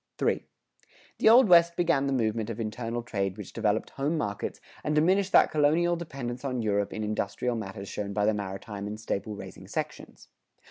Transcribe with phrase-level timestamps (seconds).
[0.19, 0.43] III.
[1.19, 5.31] The Old West began the movement of internal trade which developed home markets and diminished
[5.33, 9.67] that colonial dependence on Europe in industrial matters shown by the maritime and staple raising
[9.67, 10.29] sections.